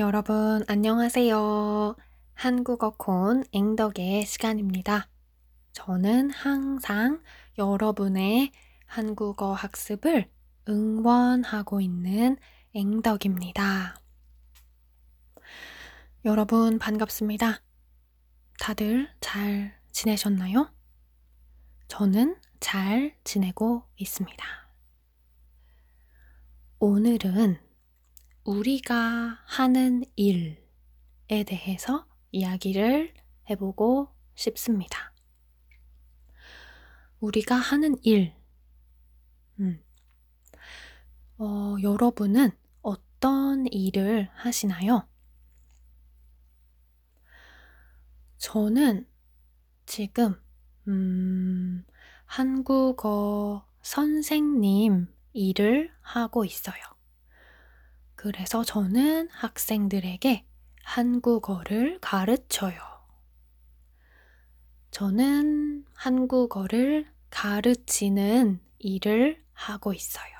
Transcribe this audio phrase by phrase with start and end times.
[0.00, 1.94] 여러분, 안녕하세요.
[2.32, 5.10] 한국어 콘 앵덕의 시간입니다.
[5.72, 7.22] 저는 항상
[7.58, 8.50] 여러분의
[8.86, 10.30] 한국어 학습을
[10.66, 12.38] 응원하고 있는
[12.72, 14.00] 앵덕입니다.
[16.24, 17.60] 여러분, 반갑습니다.
[18.58, 20.72] 다들 잘 지내셨나요?
[21.88, 24.46] 저는 잘 지내고 있습니다.
[26.78, 27.69] 오늘은
[28.44, 30.56] 우리가 하는 일에
[31.46, 33.12] 대해서 이야기를
[33.50, 35.12] 해보고 싶습니다.
[37.20, 38.34] 우리가 하는 일.
[39.58, 39.82] 음.
[41.38, 42.50] 어, 여러분은
[42.80, 45.06] 어떤 일을 하시나요?
[48.38, 49.06] 저는
[49.84, 50.40] 지금,
[50.88, 51.84] 음,
[52.24, 56.99] 한국어 선생님 일을 하고 있어요.
[58.22, 60.44] 그래서 저는 학생들에게
[60.82, 62.78] 한국어를 가르쳐요.
[64.90, 70.34] 저는 한국어를 가르치는 일을 하고 있어요.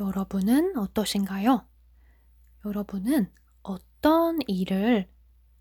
[0.00, 1.64] 여러분은 어떠신가요?
[2.64, 5.08] 여러분은 어떤 일을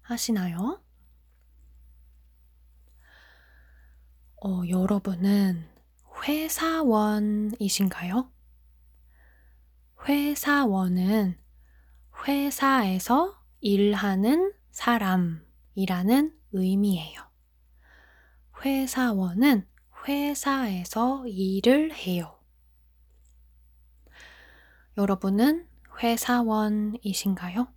[0.02, 0.82] 하시나요?
[4.44, 5.70] 어, 여러분은
[6.28, 8.35] 회사원이신가요?
[10.08, 11.36] 회사원은
[12.28, 17.22] 회사에서 일하는 사람이라는 의미예요.
[18.64, 19.68] 회사원은
[20.08, 22.38] 회사에서 일을 해요.
[24.96, 25.68] 여러분은
[26.04, 27.68] 회사원이신가요?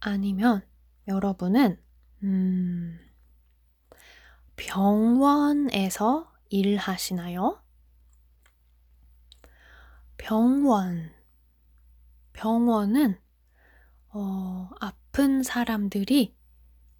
[0.00, 0.66] 아니면
[1.06, 1.78] 여러분은
[2.22, 2.98] 음,
[4.56, 7.67] 병원에서 일하시나요?
[10.18, 11.10] 병원.
[12.34, 13.18] 병원은
[14.10, 16.36] 어, 아픈 사람들이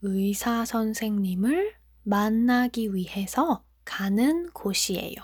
[0.00, 5.14] 의사 선생님을 만나기 위해서 가는 곳이에요.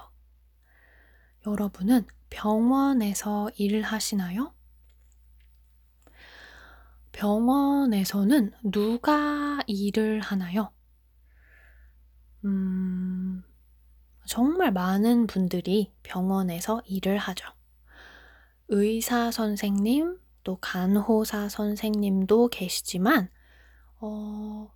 [1.46, 4.54] 여러분은 병원에서 일을 하시나요?
[7.12, 10.72] 병원에서는 누가 일을 하나요?
[12.44, 13.42] 음,
[14.26, 17.46] 정말 많은 분들이 병원에서 일을 하죠.
[18.68, 23.28] 의사 선생님, 또 간호사 선생님도 계시지만,
[24.00, 24.72] 어,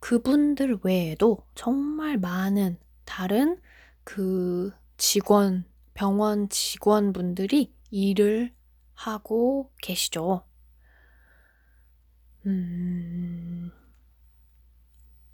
[0.00, 3.60] 그분들 외에도 정말 많은 다른
[4.04, 5.64] 그 직원,
[5.94, 8.54] 병원 직원분들이 일을
[8.94, 10.44] 하고 계시죠.
[12.46, 13.70] 음,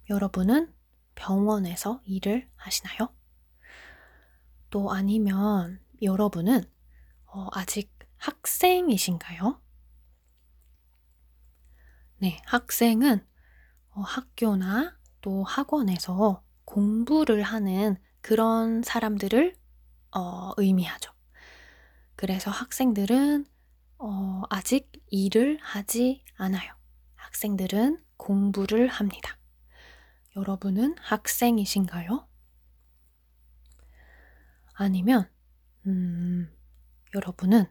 [0.08, 0.72] 여러분은
[1.14, 3.08] 병원에서 일을 하시나요?
[4.70, 6.64] 또 아니면 여러분은
[7.34, 9.60] 어, 아직 학생이신가요?
[12.18, 13.26] 네, 학생은
[13.90, 19.56] 어, 학교나 또 학원에서 공부를 하는 그런 사람들을
[20.14, 21.10] 어, 의미하죠.
[22.16, 23.46] 그래서 학생들은
[23.98, 26.74] 어, 아직 일을 하지 않아요.
[27.14, 29.38] 학생들은 공부를 합니다.
[30.36, 32.28] 여러분은 학생이신가요?
[34.74, 35.30] 아니면,
[35.86, 36.50] 음,
[37.14, 37.66] 여러분은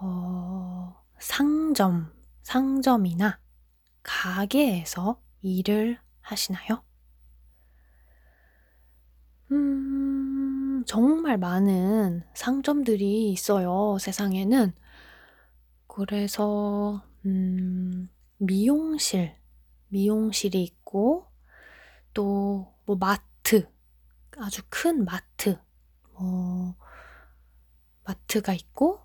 [0.00, 2.12] 어, 상점,
[2.42, 3.38] 상점이나
[4.02, 6.82] 가게에서 일을 하시나요?
[9.52, 14.72] 음, 정말 많은 상점들이 있어요, 세상에는.
[15.86, 18.08] 그래서, 음,
[18.38, 19.36] 미용실,
[19.88, 21.26] 미용실이 있고,
[22.14, 23.68] 또, 뭐, 마트,
[24.38, 25.58] 아주 큰 마트,
[26.14, 26.76] 뭐,
[28.04, 29.00] 마트가 있고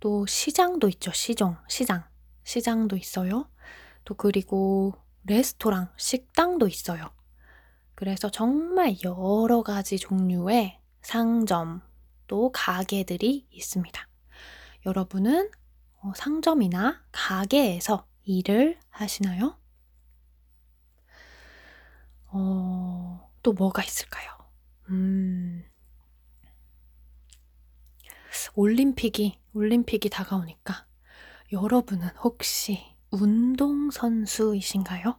[0.00, 1.12] 또 시장도 있죠.
[1.12, 2.04] 시정, 시장.
[2.44, 3.50] 시장도 있어요.
[4.04, 7.10] 또 그리고 레스토랑, 식당도 있어요.
[7.94, 11.82] 그래서 정말 여러 가지 종류의 상점,
[12.26, 14.08] 또 가게들이 있습니다.
[14.86, 15.50] 여러분은
[16.00, 19.58] 어, 상점이나 가게에서 일을 하시나요?
[22.26, 24.30] 어, 또 뭐가 있을까요?
[24.90, 25.64] 음,
[28.54, 30.86] 올림픽이, 올림픽이 다가오니까
[31.52, 35.18] 여러분은 혹시 운동선수이신가요?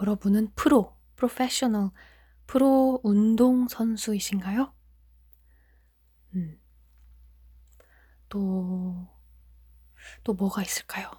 [0.00, 1.90] 여러분은 프로, 프로페셔널,
[2.46, 4.72] 프로 운동선수이신가요?
[6.34, 6.60] 음.
[8.28, 9.08] 또,
[10.24, 11.10] 또 뭐가 있을까요?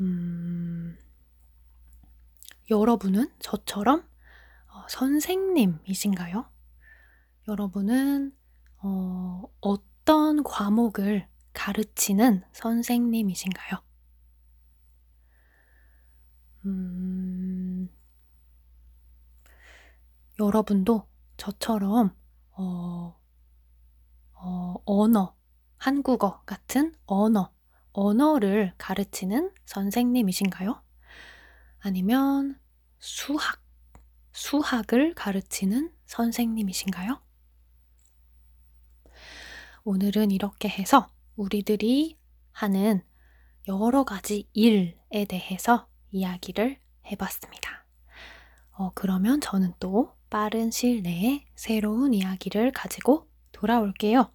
[0.00, 0.96] 음,
[2.70, 4.08] 여러분은 저처럼
[4.68, 6.48] 어, 선생님이신가요?
[7.48, 8.32] 여러분은
[8.80, 13.82] 어, 어떤 과목을 가르치는 선생님이신가요?
[16.64, 17.88] 음,
[20.38, 22.14] 여러분도 저처럼
[22.52, 23.16] 어,
[24.34, 25.34] 어, 언어,
[25.76, 27.52] 한국어 같은 언어,
[27.92, 30.82] 언어를 가르치는 선생님이신가요?
[31.80, 32.58] 아니면
[32.98, 33.60] 수학,
[34.32, 37.20] 수학을 가르치는 선생님이신가요?
[39.88, 42.18] 오늘은 이렇게 해서 우리들이
[42.52, 43.02] 하는
[43.68, 46.76] 여러 가지 일에 대해서 이야기를
[47.06, 47.86] 해봤습니다.
[48.72, 54.30] 어, 그러면 저는 또 빠른 시일 내에 새로운 이야기를 가지고 돌아올게요.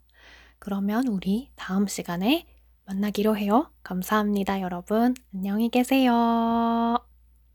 [0.57, 2.47] 그러면 우리 다음 시간에
[2.85, 3.71] 만나기로 해요.
[3.83, 5.13] 감사합니다, 여러분.
[5.35, 6.97] 안녕히 계세요.